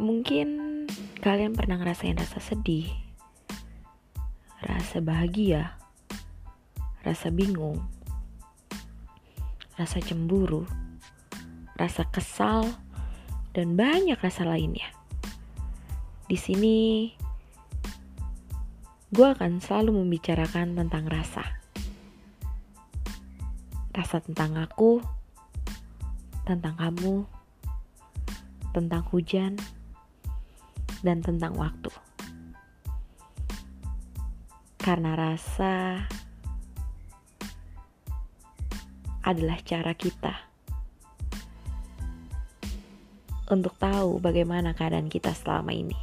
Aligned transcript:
Mungkin 0.00 0.48
kalian 1.20 1.52
pernah 1.52 1.76
ngerasain 1.76 2.16
rasa 2.16 2.40
sedih, 2.40 2.88
rasa 4.64 5.04
bahagia, 5.04 5.76
rasa 7.04 7.28
bingung, 7.28 7.76
rasa 9.76 10.00
cemburu, 10.00 10.64
rasa 11.76 12.08
kesal, 12.08 12.72
dan 13.52 13.76
banyak 13.76 14.16
rasa 14.16 14.48
lainnya. 14.48 14.88
Di 16.24 16.40
sini, 16.40 17.12
gue 19.12 19.28
akan 19.28 19.60
selalu 19.60 20.00
membicarakan 20.00 20.72
tentang 20.72 21.04
rasa. 21.04 21.44
Rasa 23.92 24.24
tentang 24.24 24.56
aku, 24.56 25.04
tentang 26.48 26.80
kamu, 26.80 27.28
tentang 28.72 29.04
hujan, 29.12 29.60
dan 31.02 31.20
tentang 31.20 31.54
waktu. 31.58 31.90
Karena 34.82 35.14
rasa 35.14 36.06
adalah 39.22 39.58
cara 39.62 39.94
kita 39.94 40.34
untuk 43.46 43.76
tahu 43.78 44.18
bagaimana 44.18 44.74
keadaan 44.74 45.06
kita 45.06 45.30
selama 45.36 45.70
ini. 45.70 45.94